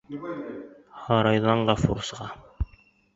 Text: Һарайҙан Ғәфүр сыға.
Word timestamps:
Һарайҙан 1.01 1.61
Ғәфүр 1.69 2.01
сыға. 2.09 2.31